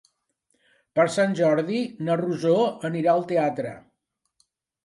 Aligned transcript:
Per 0.99 1.05
Sant 1.15 1.35
Jordi 1.41 1.81
na 2.07 2.17
Rosó 2.23 2.57
anirà 2.91 3.15
al 3.15 3.25
teatre. 3.33 3.79